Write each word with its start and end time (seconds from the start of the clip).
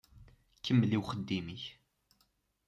Kemmel 0.65 0.91
i 0.95 0.97
uxeddim-ik. 1.01 1.63